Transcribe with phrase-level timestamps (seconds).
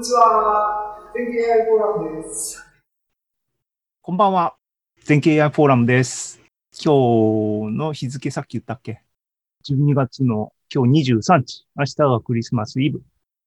[0.00, 0.98] んにちは。
[1.14, 2.64] 全経 AI フォーラムです。
[4.00, 4.54] こんばんは。
[5.04, 6.40] 全経 AI フォーラムです。
[6.72, 9.02] 今日の日付さっき言ったっけ
[9.68, 11.66] ?12 月の今日23日。
[11.76, 13.02] 明日がクリスマスイブ。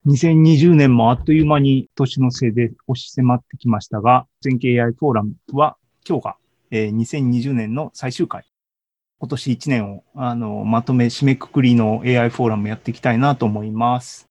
[0.05, 5.75] 2020年もあっという間に年の瀬で押し迫ってきましたが、全経 AI フォーラムは
[6.07, 6.35] 今日が、
[6.69, 8.45] えー、2020年の最終回。
[9.17, 14.29] 今年1年をあのまとめ、締めくくりの AI フォーラムやっていきたいなと思います。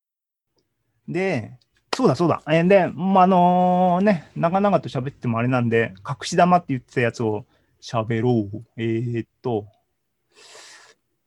[1.08, 1.58] で、
[1.94, 2.42] そうだそうだ。
[2.48, 7.44] えー、で、まあ、あのー、ね、長々と喋ってもあれなんで、隠し玉って言ってたやつを
[7.82, 8.64] 喋ろう。
[8.78, 9.66] えー、っと、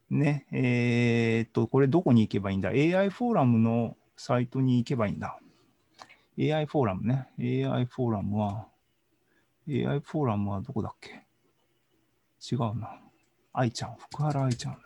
[0.09, 5.39] ね、えー、っと、これどこに行けばいいんだ ?AI フォーラムのサイトに行けばいいんだ。
[6.39, 7.27] AI フォーラムね。
[7.39, 8.67] AI フォーラムは、
[9.69, 11.25] AI フォーラムはどこだっけ？
[12.51, 12.99] 違うな。
[13.53, 14.77] 愛ちゃん、福原愛ちゃん。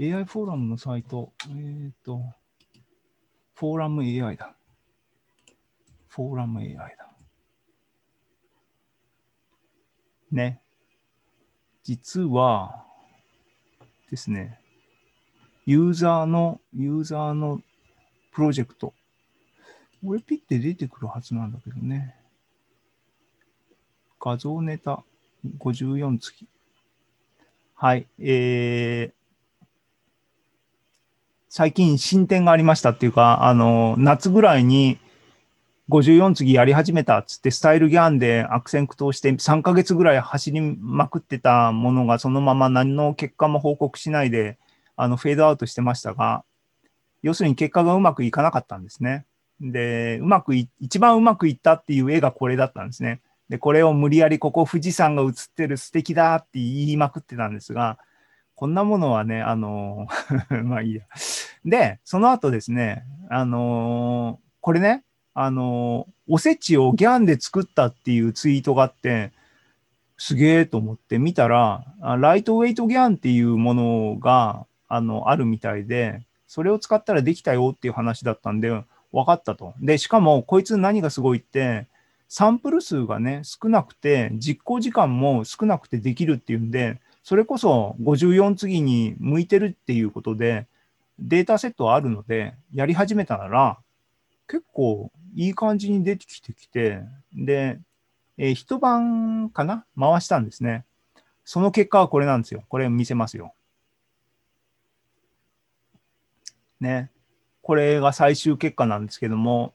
[0.00, 2.22] AI フォーラムのサイト、えー、っと、
[3.54, 4.54] フォーラム AI だ。
[6.08, 7.08] フォーラム AI だ。
[10.30, 10.60] ね。
[11.84, 12.84] 実は
[14.10, 14.58] ですね、
[15.66, 17.60] ユーザーの、ユーザーの
[18.32, 18.92] プロジェクト。
[20.04, 22.14] これピッて出てくるはずなんだけどね。
[24.20, 25.04] 画像ネタ
[25.58, 26.46] 54月。
[27.74, 28.06] はい。
[28.18, 29.23] えー、
[31.56, 34.98] 最近進展がありましたっていうか、あの、夏ぐらいに
[35.88, 44.58] 54次やり始めたっつってスタイルギャンで悪戦苦闘して3ヶ月ぐらい走りまくってたものがそのまま何の結果も報告しないで
[44.96, 46.42] あのフェードアウトしてましたが、
[47.22, 49.24] 要するに結果がうまくいかなかったんですね。
[49.60, 53.20] で、うまくい、一番うまくいったっていう絵がこれだったんですね。
[53.48, 57.96] で、これを無理やりここ富士山が映ってる素敵だって言いまくってたんですが、
[58.54, 60.06] こんなものはね、あの
[60.64, 61.02] まあいいや。
[61.64, 65.04] で、その後ですね、あのー、これね、
[65.34, 69.32] あのー、おせちをギャンで作ったっていうツイートがあって、
[70.16, 78.70] すげえと思って見たら、ライトウェイトギャンっていうものが、あの、あるみたいで、それを使ったらできたよっていう話だったんで、
[79.12, 79.74] 分かったと。
[79.80, 81.88] で、しかも、こいつ何がすごいって、
[82.28, 90.66] サンプル数がね、少なくて、実行時間も少なくてできるっていうんで、それこそ54次に向いてるっていうことで、
[91.18, 93.78] データセットあるので、やり始めたなら、
[94.46, 97.00] 結構いい感じに出てきてきて、
[97.34, 97.80] で、
[98.36, 100.84] えー、一晩かな回したんですね。
[101.46, 102.62] その結果はこれなんですよ。
[102.68, 103.54] これ見せますよ。
[106.78, 107.10] ね。
[107.62, 109.72] これが最終結果なんですけども、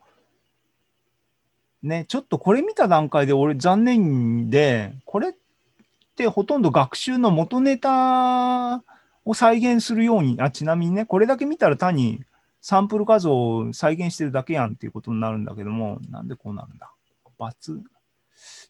[1.81, 5.33] ね、ちょっとこれ見た段階で俺残念で、これっ
[6.19, 8.83] てほとんど学習の元ネタ
[9.23, 12.21] を再現するように、あちなみにね、これだけ見たら単に
[12.59, 16.91] サンプル画像を再現してるだけやんっていうことになるんだけども、なんでこうなるんだ
[17.39, 17.79] ×？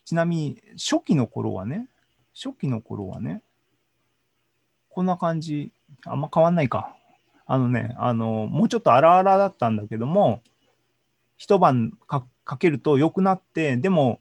[0.05, 1.87] ちなみに、初期の頃はね、
[2.35, 3.41] 初期の頃はね、
[4.89, 5.71] こんな感じ、
[6.05, 6.95] あんま変わんないか。
[7.47, 10.41] あのね、あの、もうちょっと荒々だったんだけども、
[11.37, 12.23] 一晩か
[12.59, 14.19] けると良くなって、でも、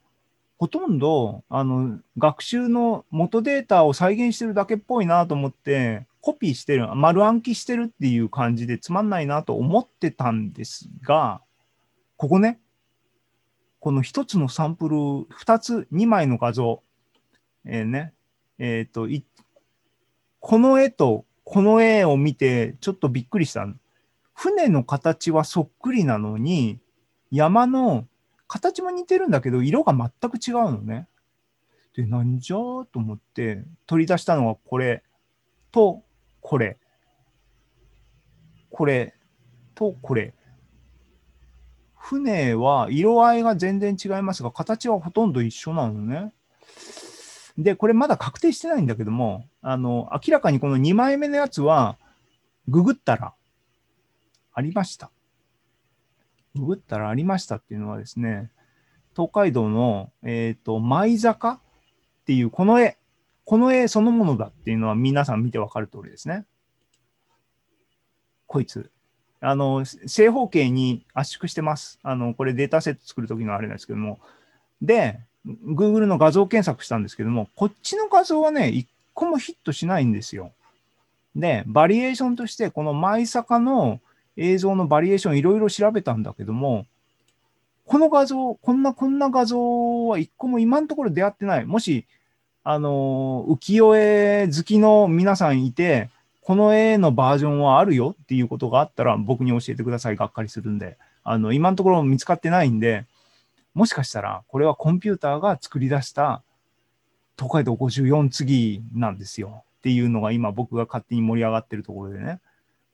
[0.58, 11.40] ほとんどあの学習の元データを再現してるだけっぽいなと思って、コピーしてる、丸暗記してるっていう感じでつまんないなと思ってたんですが、
[12.16, 12.58] ここね、
[13.78, 16.82] この1つのサンプル、2つ、2枚の画像、
[17.64, 18.12] えー、ね、
[18.58, 19.08] えっ、ー、と、
[20.40, 23.66] この絵とこの絵を見てちょっとびっくりした
[24.34, 26.78] 船の形はそっくりなのに、
[27.30, 28.06] 山の
[28.48, 31.06] 形も似てるんだけど、色が全く違うのね。
[31.94, 35.02] で、なんじゃと思って取り出したのがこれ
[35.70, 36.02] と
[36.40, 36.78] これ。
[38.70, 39.14] これ
[39.74, 40.34] とこれ。
[41.94, 46.32] 船は色合いが全然違いますが、形はほとんど一緒なのね。
[47.58, 51.98] で、これまだ確定してないんだけども、あの、明らかにこの2枚目のやつは、
[52.68, 53.34] ググったら、
[54.54, 55.10] ありました。
[56.58, 58.50] ググったらありましたっていうのはですね、
[59.16, 61.60] 東海道の、えっ、ー、と、舞坂っ
[62.26, 62.96] ていうこの絵、
[63.44, 66.44] この絵そのものだっていうのは皆さん見てわかる通りですね。
[68.46, 68.90] こいつ。
[69.40, 71.98] あの、正方形に圧縮してます。
[72.02, 74.18] あの、これデータセット作るときのあれなんですけども。
[74.82, 80.52] で、Google の画像検索したんですけども、こっちの画像はね、一個もヒットしないんですよ。
[81.36, 84.00] で、バリエーションとして、この舞坂の
[84.38, 86.86] 映像のバリエーションいろいろ調べたんだけども、
[87.84, 91.64] この画像、こんなこんな画像は一個も今のところ出会ってない。
[91.64, 92.06] もし、
[92.62, 96.10] あの、浮世絵好きの皆さんいて、
[96.42, 100.16] この絵のバージョンはあるよっていうことがあったら僕に教えてください。
[100.16, 100.96] がっかりするんで。
[101.24, 103.06] あの、今のところ見つかってないんで、
[103.74, 106.42] もしかしたら、これはコンピューターが作り出した
[107.38, 112.40] 東海道54次なんですよっていうのが今僕が勝手に盛り上がってるところでね。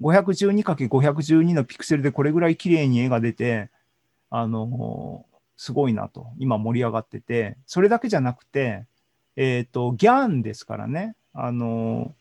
[0.01, 3.71] 512×512 のピクセルでこれぐらい綺麗に絵が出て、
[4.31, 5.25] あの
[5.57, 8.87] すごいなと、今盛り上がってて、それだけじゃなくて、
[9.37, 12.15] えっ、と、ギャンですからね、あの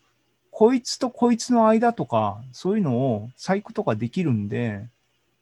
[0.52, 4.88] こいつとこいつの間とか、そういうのを細工とかできるんで、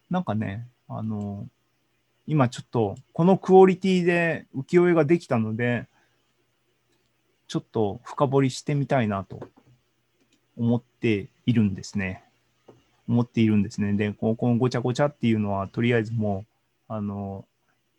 [0.09, 1.47] なんかね、あの
[2.27, 5.87] 今ちょっとこのクオリティで浮世絵ができたので、
[7.47, 9.41] ちょっと深掘りしてみたいなと
[10.61, 12.23] 思っているんですね。
[13.09, 13.93] 思っているんですね。
[13.93, 16.45] で、このごちゃごちゃっていうのは、とりあえずも
[16.87, 17.45] う、あの、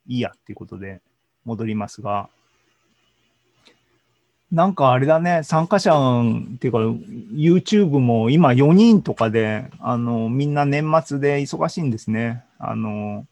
[0.06, 1.00] いいやっていうことで
[1.44, 2.28] 戻りますが、
[4.52, 12.44] なんかあれだね、参加者っていうか、YouTube も今4人とかで、あの、みんな年末で忙しいんですね。
[12.58, 13.26] あの、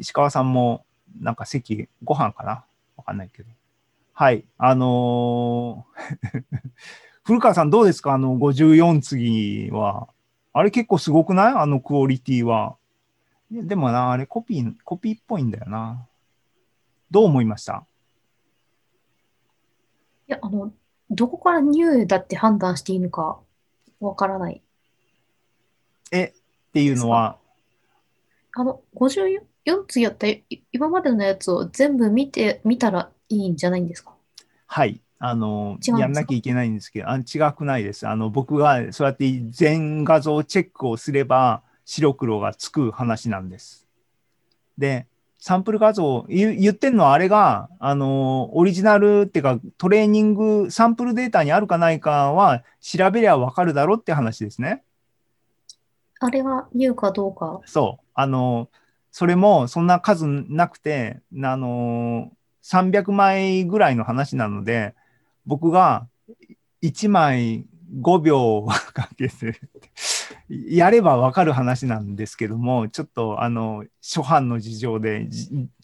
[0.00, 0.84] 石川さんも、
[1.20, 2.64] なんか席、ご飯かな？
[2.96, 3.48] わかんないけど。
[4.14, 4.44] はい。
[4.58, 6.42] あのー
[7.24, 8.14] 古川さんどうですか？
[8.14, 10.08] あの54次は。
[10.52, 11.54] あれ結構すごくない？
[11.54, 12.76] あのクオリティは。
[13.50, 16.06] でもな、あれコピー、コピーっぽいんだよな。
[17.10, 17.84] どう思いました？
[20.26, 20.72] いや、あの、
[21.10, 23.38] どこからニューだって判断していいのか
[24.00, 24.62] わからない。
[26.10, 26.32] えっ
[26.72, 27.36] ていうのは、
[28.54, 29.40] あの、54
[29.86, 30.26] 次やった
[30.72, 34.14] 今までのやつを全部見て、見たらいいんじゃないんですか？
[34.66, 35.00] はい。
[35.24, 38.08] あの、やんなきゃいけないんですけど、あ違くないです。
[38.08, 43.86] あの、僕がそうやって全画像チェックをすれば、白黒がつく話なんです。
[44.76, 45.06] で、
[45.38, 54.82] サンプル画像、言言ってんのはあれが、あの、オリジナルっていうか、トレーニング、サンプルデータにあるかないかは、調べりゃわかるだろって話ですね。
[56.18, 57.60] あれがニューかどうか。
[57.66, 58.04] そう。
[58.14, 58.70] あの、
[59.12, 62.32] それもそんな数なくて、あの、
[62.64, 64.96] 300枚ぐらいの話なので、
[65.46, 66.08] 僕が
[66.82, 67.66] 1枚
[68.00, 69.60] 5秒はかけて、
[70.48, 75.28] やればわかる話なんですけども、ちょっとあの、初版の事情で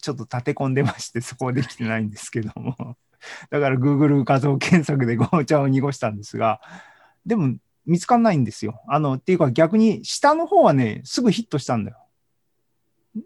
[0.01, 2.97] ちょっと立て込んでまして、そこはできてないんですけども。
[3.49, 6.61] だから Google 画像検索でお茶を濁したんですが、
[7.25, 8.81] でも見つかんないんですよ。
[8.87, 11.97] あの、っていうか逆に下の方はね、すぐヒットしたんだよ。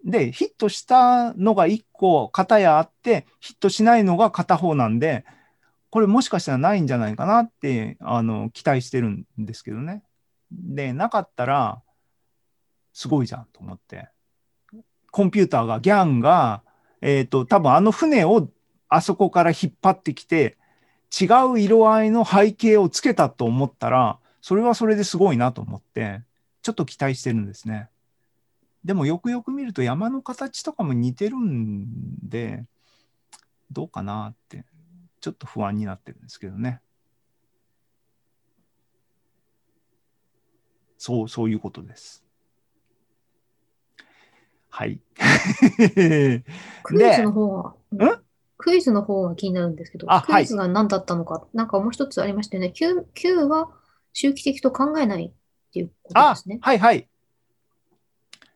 [0.05, 5.25] で、ヒットしたのが1個片やあって、ヒットしないのが片方なんで、
[5.93, 10.01] これもしかしたらないんじゃないかなって、あの、期待してるんですけどね。
[10.51, 11.83] で、なかったら、
[12.93, 14.09] すごいじゃんと思って。
[15.11, 16.63] コンピューターが、ギャンが、
[17.01, 18.49] えっ、と、多分あの船を
[18.89, 20.57] あそこから引っ張ってきて、
[21.11, 26.23] 違う色合いの背景をつけたと思ったら、それはそれですごいなと思って、
[26.63, 27.91] ちょっと期待してるんですね。
[28.83, 31.85] でもよくよく見ると山の形とかも似てるん
[32.27, 32.65] で、
[33.69, 34.65] どうかなって、
[35.23, 36.81] ちょっと不安になってるんですけどね。
[40.97, 42.25] そう、そういうことです。
[44.69, 44.99] はい。
[46.83, 48.21] クイズの方は、でん？
[48.57, 52.71] クイズの方が気になるんですけど、あクイズが何だったのか、なんかもう一つありましたよね。
[52.71, 53.71] Q, Q は
[54.11, 56.59] 周期的と考えないっていうことあですね。
[56.61, 57.07] はいはい。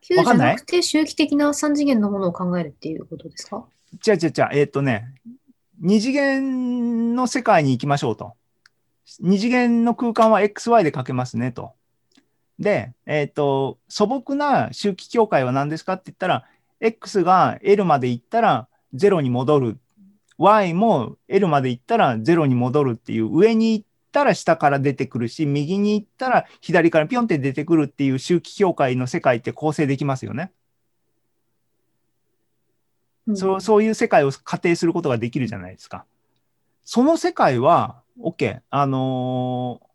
[0.02, 3.66] Q じゃなくて周期的な3次元のものを考えるっていうことですか？
[4.06, 5.16] 違う違う違う、えっ、とね、
[5.80, 8.34] 二次元の世界に行きましょうと。
[9.20, 11.74] 二次元の空間は XY で書けますねと。
[12.60, 16.46] で、えっ、と、素朴な周期境界は何ですかって言ったら、
[16.80, 19.80] X が L まで行ったら0に戻る。
[20.40, 30.52] Y も L まで行ったら0に戻るっていう、上に行ったら下から出てくるし、右に行ったら左からピョンって出てくるっていう周期境界の世界って構成できますよね。
[33.36, 36.06] そうそういう世界を仮定することができるじゃないですか。
[36.86, 38.62] その世界は、OK。
[38.70, 39.88] あのー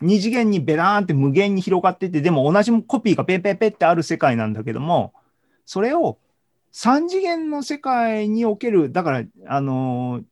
[0.00, 5.12] 二次元にベラーンって無限に広がってて、でも同じコピーがペペペってある世界なんだけども、
[5.66, 6.18] それを
[6.70, 10.24] 三次元の世界における、だから、あのー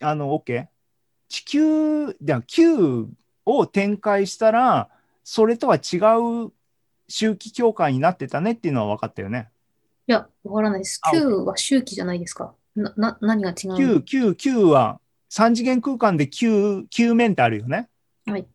[0.00, 0.68] あの、OK。
[1.28, 3.08] 地球、では Q
[3.44, 4.90] を展開したら、
[5.24, 5.96] それとは違
[6.46, 6.52] う
[7.08, 9.50] 周期境界になってたねっていうのは分かったよね。
[10.08, 11.00] いや、わからないです。
[11.02, 12.54] あ Q は周期じゃないですか。
[12.74, 17.88] な、な、何が違うの？Q、Q、Q は3次元空間で Q、Q 面ってあるよね。
[18.26, 18.46] はい。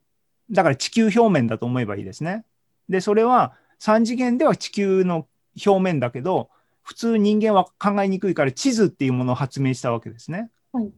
[0.50, 2.46] だから地球表面だと思えばいいですね。
[2.90, 5.28] で、それは3次元では地球の
[5.66, 6.50] 表面だけど、
[6.84, 10.50] 普通人間は考えにくいから地図っていうものを発明したわけですね。
[10.74, 10.92] はい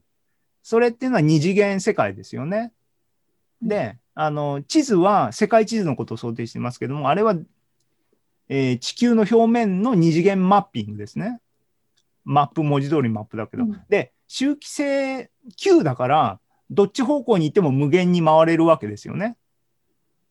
[0.63, 2.71] それっていうのは二次元世界ですよね。
[3.61, 7.35] で、あの、地図は世界地図のことを想定してますけども、あれは、
[8.55, 11.41] えー地球の表面の二次元マッピングですね。
[12.23, 13.63] マップ、文字通りマップだけど。
[13.63, 19.25] うんで、周期性9だから、どっち方向に行っても無限に回れるわけですよね。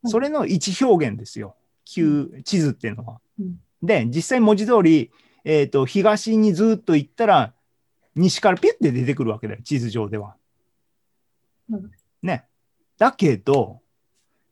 [0.04, 1.56] うんそれの位置表現ですよ。
[1.86, 3.20] 9、地図っていうのは。
[3.40, 5.10] うんで、実際文字通り、
[5.44, 7.52] えっ、と、東にずっと行ったら、
[8.14, 10.36] 西からピュッて出てくるわけだよ、地図上では。
[11.68, 11.90] うん
[12.22, 12.46] ね。
[12.98, 13.80] だけど、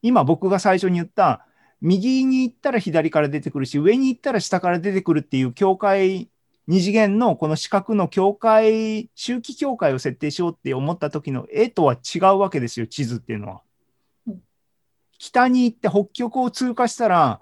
[0.02, 1.46] 今僕が最初に言った、
[1.80, 6.28] 右に行ったら左から出てくるし、上に行ったら下から出てくるっていう境界、
[6.66, 13.62] 二次元のこの四角の境界、周期境界を設定しようって思った時の絵とは違うわけですよ、地図っていうのは
[14.26, 14.42] うん。
[15.18, 17.40] 北に行って北極を通過したら、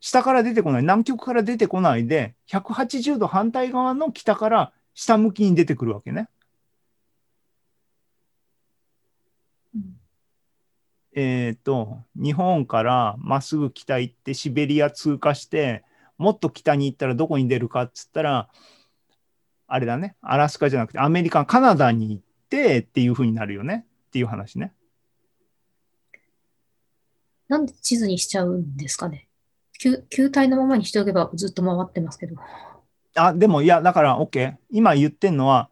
[0.00, 6.28] 下から出てこない、南極から出てこないで、180度反対側の北から下向きに出てくるわけね。
[9.74, 9.98] うん
[11.20, 15.82] えっ、と、日本からまっすぐ北行ってシベリア通過して、
[16.16, 18.48] もっと北に行ったらどこに出るかっつったら、
[19.66, 24.72] あれだね、アラスカじゃなくてアメリカ、カナダに行ってっていう風になるよねっていう話ね。
[27.48, 29.26] なんで地図にしちゃうんですかね？
[29.80, 32.36] 球、球体のままにしておけばずっと回ってますけど。
[33.16, 34.54] あ、でもいや、だから OK。
[34.70, 35.68] 今言ってんのは、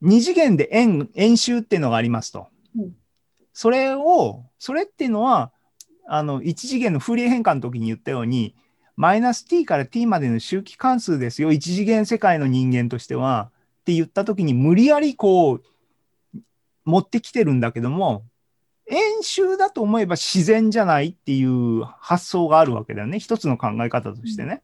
[0.00, 2.48] 二次元で円、円周っていうのがありますと。
[3.58, 5.50] うんそれを、それっていうのは、
[6.06, 8.54] あの、一次元のフーリエ変換の時に言ったように、
[8.94, 13.50] マイナス t から t までの周期関数ですよ、一次元世界の人間としては。
[13.80, 15.62] って言った時に、無理やりこう、
[16.84, 18.22] 持ってきてるんだけども、
[18.86, 23.18] 円周だと思えば自然じゃないっていう発想があるわけだよね。
[23.18, 24.62] 一つの考え方としてね。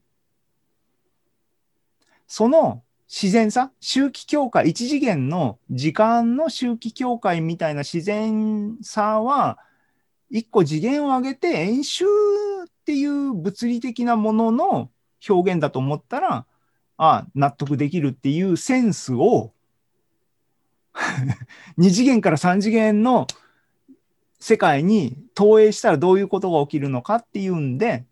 [2.29, 9.59] その自然さ、周期境界、一次元の時間の周期境界みたいな自然さは、
[10.31, 14.91] 一個次元を上げて円周っていう物理的なものの
[15.29, 16.47] 表現だと思ったら、
[16.97, 19.53] あ納得できるっていうセンスを、
[21.77, 23.27] 二次元から三次元の
[24.39, 28.05] 世界に投影したらどういうことが起きるのかっていうんで、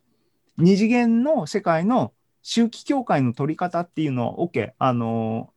[0.59, 4.73] 二次元の世界の周期境界の取り方っていうのは OK。
[4.79, 5.53] あの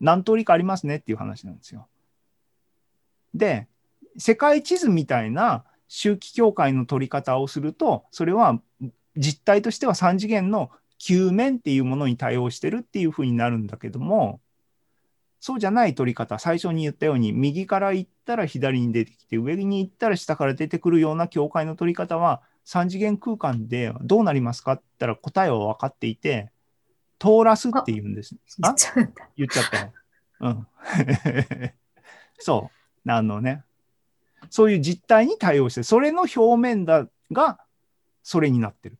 [0.00, 1.86] 何通りかありますねっていう話なんですよ。
[3.34, 3.68] で、
[4.16, 8.60] 世界地図みたいな周期境界の取り方をすると、それは
[9.16, 14.40] 実態としては3次元の球面っていうものに対応してるっていうふうになるんだけども、
[15.40, 26.52] そうじゃない取り方、最初に言ったように、右から行ったら左に出てきて、上に行ったら下から出てくるような境界の取り方は、3次元空間でどうなりますかって言ったら答えは分かっていて、
[27.18, 28.36] 通らすって言うんです。
[28.60, 29.28] 言っちゃうんだ。
[29.36, 29.92] 言っちゃったよ。
[30.40, 30.66] うん。
[32.38, 32.70] そ
[33.04, 33.10] う。
[33.10, 33.64] あのね。
[34.50, 37.58] そういう実態に対応して、それの表面だが、
[38.22, 38.98] それになってる。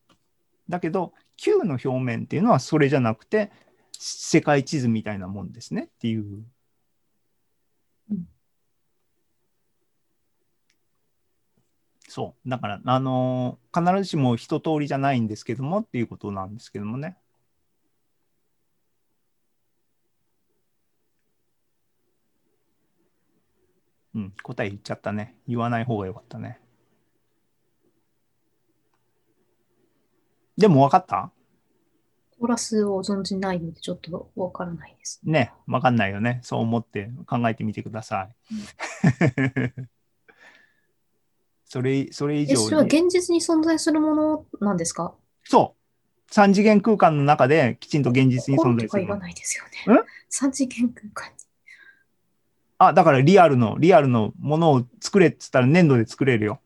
[0.69, 3.53] だけど、Q の表面っていうのはそれじゃなくて、
[3.93, 6.45] 世界地図みたいなもんですねっていう。
[8.11, 8.27] うん
[12.11, 12.49] そう。
[12.49, 17.17] だから、あのー必ずしも一通りじゃないんですけどもっていうことなんですけどもね。
[24.15, 25.37] うん、答え言っちゃったね。
[25.47, 26.61] 言わない方がよかったね。
[30.57, 31.33] でも分かった？
[32.39, 35.21] トラスを存じないのでちょっとわからないです。
[35.25, 36.41] ね、分かんないよね。
[36.43, 38.35] そう思って考えてみてください。
[41.73, 43.07] それ、それ以え、それは上に。
[43.07, 45.15] 現実に存在するものなんですか？
[45.45, 45.77] そ
[46.29, 46.33] う。
[46.33, 49.17] 三次元空間の中できちんと現実に存在する本とか言わ。
[49.19, 50.03] ないですよね。
[50.29, 51.35] 三次元空間に。
[52.79, 56.61] あ、だからリアルの、リアルのものを作れって言ったら粘土で作れるよ。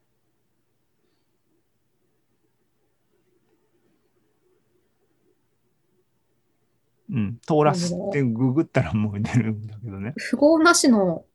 [7.10, 10.14] うん、通らすってググったらもう出るんだけどね。
[10.16, 11.26] 符号なしの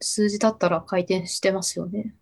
[0.00, 2.14] 数字だったら回転してますよね。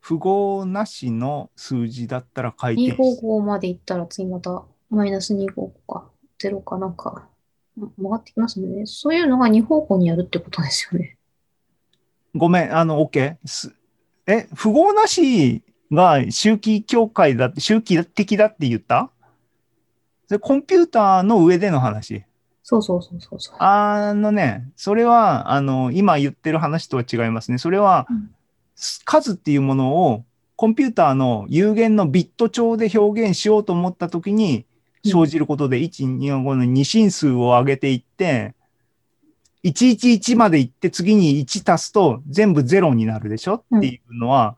[0.00, 7.28] 符号なしの数字だったら回転し255までいったら次またマイナス255か0かなんか
[7.76, 8.86] 曲がってきますもんね。
[8.86, 11.16] そういうのが2方向にやるってことですよね。
[12.34, 13.36] ごめん、あの、OK。
[13.44, 13.74] す
[14.26, 19.10] え、符号なしが周期境界だって、周期的だって言った？
[20.26, 22.24] それコンピューターの上での話。
[22.72, 23.56] そうそうそうそうそう。
[23.58, 27.58] あのね、それは、あの、今言ってる話とは違いますね。
[27.58, 28.30] それは、うん
[28.74, 30.24] 数っていうものを
[30.56, 34.64] コンピューターの有限のビット帳で表現しようと思ったときに
[35.04, 38.54] 生じることで、1、2、5の二進数を上げていって、
[39.64, 44.56] 111までいって次に1足すと全部0になるでしょっていうのは、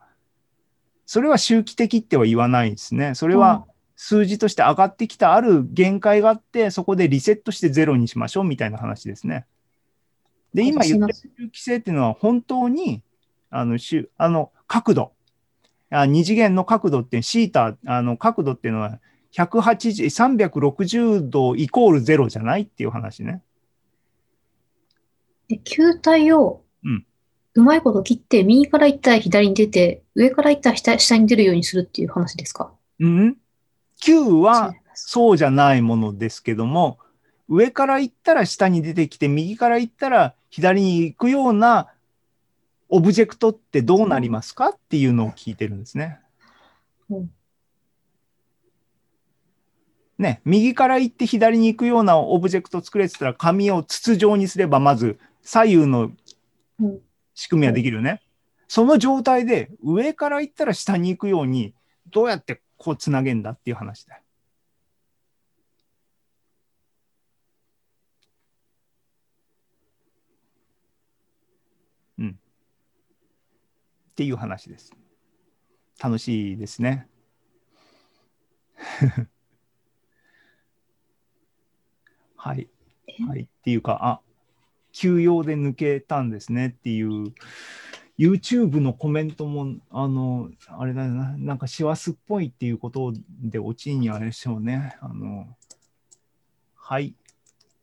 [1.05, 3.13] それは周期的っては言わないですね。
[3.15, 3.65] それは
[3.95, 9.45] 数字として上がってきたある限界があって、そこでリセットしてゼロにしましょうみたいな話ですね。
[10.53, 13.01] で、今言ってる周期性っていうのは本当に、
[13.49, 15.11] あの、しゅあの角度。
[15.91, 18.99] あ二次元の角度って、シータ、あの角度っていうのは
[19.33, 23.41] 180、360度イコールゼロじゃないっていう話ね。
[25.49, 26.63] え球体を
[27.53, 32.73] うまいこと切って、右から行ったら左に出て、上から行ったら下下に出るようにするっていう話ですか？
[32.99, 33.37] うん、
[34.01, 36.99] Q はそうじゃないものですけども、
[37.47, 41.91] 上から行ったら下に出てきて、右から行ったら左に行くような
[42.89, 46.19] オブジェクトってどうなりますかっていうのを聞いてるんですね。
[47.09, 47.31] うん
[50.17, 56.11] ね、右から行って左に行くようなオブジェクトを作れって言ったら、紙を筒状にすれば、まず左右の
[56.79, 56.99] うん
[57.35, 58.21] 仕組みはできるよね。
[58.67, 61.75] その状態で上から行ったら下に行くように、
[62.09, 64.21] どうやってこうつなげんだっていう話だよ。
[72.19, 72.29] うん。
[72.29, 72.33] っ
[74.15, 74.93] ていう話です。
[76.01, 77.07] 楽しいですね。
[82.35, 82.69] はい。
[83.27, 83.41] はい。
[83.41, 84.21] っていうか、あ、
[84.91, 87.33] 休養で抜けたんですねっていう、
[88.17, 94.97] YouTube のコメントも、あの、あれだな、なんか師走っぽいっていうことで、オチにあれでしょうね。
[95.01, 95.47] あの、
[96.75, 97.13] はい。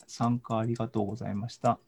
[0.06, 1.78] 参加ありがとうございました。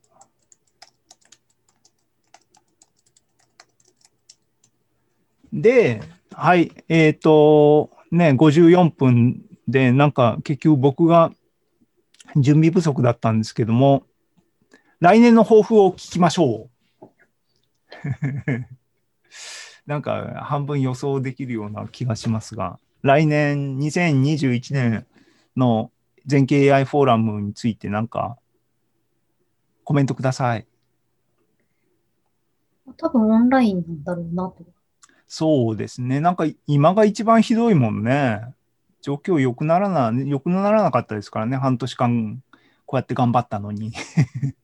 [5.52, 11.32] で、はい、えっ、と、ね、54分で、なんか結局僕が
[12.36, 14.04] 準備不足だったんですけども、
[15.00, 16.73] 来年の抱負を聞きましょう。
[19.86, 25.06] なんか半分予想できるような気がしますが、来年2021年
[25.56, 25.90] の
[26.26, 28.38] 全景 AI フォーラムについてなんか
[29.84, 30.66] コメントください。
[32.96, 34.64] 多分オンラインなんだろうなと。
[35.26, 36.20] そうですね。
[36.20, 38.54] なんか今が一番ひどいもんね。
[39.02, 41.56] 状況良くならな、良くならなかったですからね。
[41.56, 42.42] 半年間
[42.86, 43.92] こうやって頑張ったのに。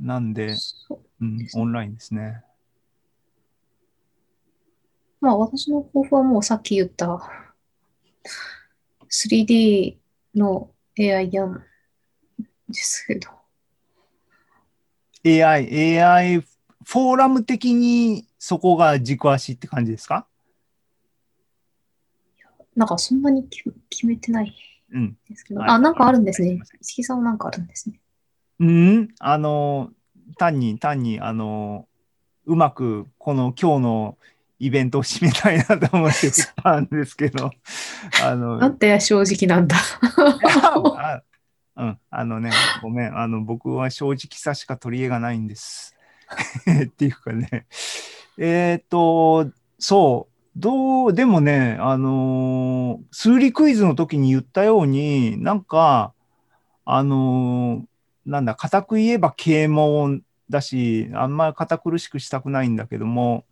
[0.00, 2.42] なんで、そううんオンラインですね。
[5.20, 7.20] まあ私の抱負はもうさっき言った
[9.10, 9.96] 3D
[10.34, 11.62] の AI ギャン
[12.68, 13.30] ですけど。
[15.24, 20.26] AI、AI フォーラム的にそこが軸足って感じですか？
[22.76, 24.54] なんかそんなに決決めてない
[24.92, 25.18] うん。
[25.28, 25.60] ですけど。
[25.60, 26.60] はいあ、なんかあるんですね。
[26.80, 28.00] 石木さんはなんかあるんですね。
[28.60, 29.90] うん、あの、
[30.36, 31.86] 単に、単に、あの、
[32.46, 34.18] うまくこの今日の
[34.58, 36.30] イベントを締めたいなと思って
[36.62, 37.50] たんですけど、
[38.24, 39.76] あの、なんて正直なんだ。
[40.96, 41.22] あ
[41.76, 42.50] うん、あのね、
[42.82, 45.94] ごめん、あの、僕は正直さしか取り柄がないんです。
[46.86, 47.66] っていうかね、
[48.36, 56.12] えーっと、そう、どう、でもね、あのー数理クイズの時に言ったように、なんか、
[56.84, 57.87] あのー
[58.28, 63.46] なんだ、固く言えば啓蒙だし、あんま堅苦しくしたくないんだけども、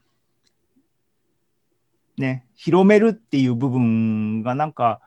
[2.19, 5.01] ね、広めるっていう部分がなんか、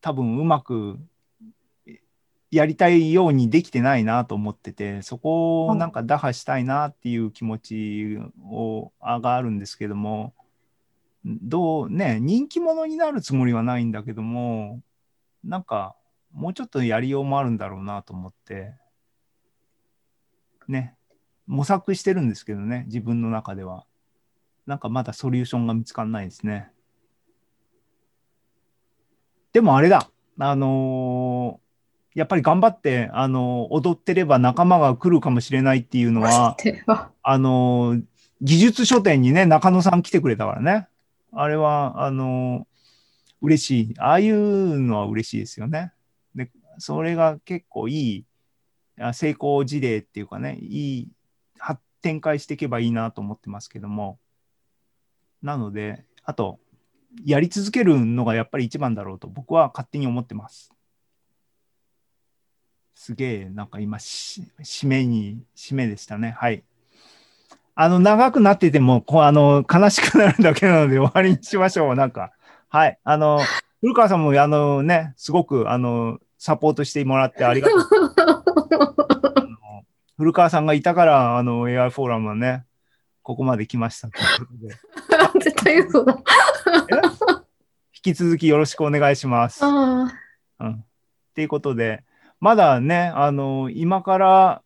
[0.00, 0.98] 多分うまく
[2.50, 8.18] やりたいようにできてないなと思ってて、そこをなんか打破したいなっていう気持ち
[8.50, 10.32] をがあるんですけども、
[11.22, 14.80] どうね、人気者になるつもりはないんだけども、
[15.44, 15.96] なんか
[16.32, 18.72] もうちょっとやりようもあるんだろうなと思って、
[20.72, 20.96] ね、
[21.46, 23.84] 模索してるんですけどね、自分の中では。
[24.66, 26.70] なんかまだソリューションが見つかんないですね。
[29.52, 30.08] でもあれだ、
[30.38, 31.62] あのー
[32.14, 36.56] やっぱり頑張って、あのー踊ってれば仲間が来るかもしれないっていうのは、
[37.22, 38.04] あのー
[38.40, 40.88] 技術書店にね、中野さん来てくれたからね。
[41.32, 42.72] あれは、あのー
[43.40, 43.94] 嬉しい。
[43.98, 45.92] ああいうのは嬉しいですよね。
[46.34, 48.31] で、それが結構いいあ
[49.12, 51.08] 成功事例っていうかね、いい
[51.58, 54.18] 発展開していけばいいなと思ってますけども。
[55.42, 56.60] なので、あと、
[57.24, 60.72] やり続けるのがやっぱり一番だろうと僕は勝手に思ってます。
[62.94, 66.36] すげえ、なんか今し、締めに、締めでしたね。
[66.38, 66.62] はい。
[67.74, 71.94] あの、長くなってても、こう、あの、悲しくなるだけなので終わりにしましょう。
[71.94, 72.32] なんか、
[72.68, 72.98] はい。
[73.02, 73.40] あの、
[73.80, 77.80] 古川さんも、あのね、すごく、あの、サポートしてもらってありがとう。
[80.16, 82.64] 古川さんがいたから、あの、AI フォーラムはね、
[83.22, 85.44] ここまで来ましたということで。
[85.50, 86.16] 絶た嘘だ。
[88.04, 89.64] 引き続きよろしくお願いします。
[89.64, 90.06] うん。
[90.06, 90.10] っ
[91.34, 92.04] ていうことで、
[92.40, 94.62] まだね、あの、今から、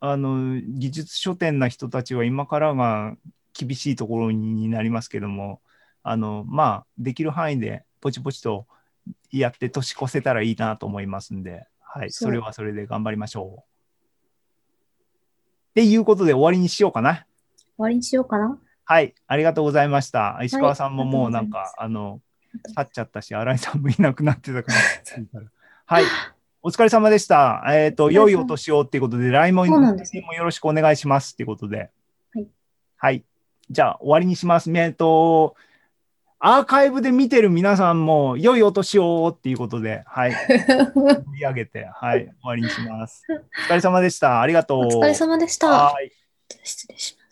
[0.00, 3.16] あの、技術書店な人たちは今からが
[3.52, 5.60] 厳しいところになりますけども、
[6.02, 8.66] あの、まあ、できる範囲でポチポチと
[9.30, 11.66] やって年越せたらいいなと思いますんで、
[11.98, 13.60] はい、それはそれで頑張りましょう。
[13.60, 13.62] っ
[15.74, 17.26] ていうことで終わりにしようかな。
[17.56, 18.56] 終わりにしようかな。
[18.84, 20.38] はい、ありがとうございました。
[20.44, 22.20] 石川さんももうなんありがとうございあの、
[22.76, 24.78] 去っちゃったし、新井さんもいなくなってたから。
[25.86, 26.04] はい、
[26.62, 27.64] お疲れ様でした。
[27.68, 31.90] えっ、と、お疲れ様良いお年をっていうことで、来もそうなんですねもよろしくお願いしますっていうことで。
[32.32, 32.46] はい。
[32.96, 33.24] はい。
[33.70, 34.70] じゃあ、終わりにします。
[34.72, 35.56] えっと、
[36.40, 40.32] アーカイブで見てる皆さんも、良いお年をっていうことで、はい。
[40.94, 43.24] 盛り上げて、はい、終わりにします。
[43.28, 44.40] お疲れ様でした。
[44.40, 44.86] ありがとう。
[44.86, 45.68] お疲れ様でした。
[45.68, 46.12] はい。
[46.62, 47.27] 失礼します。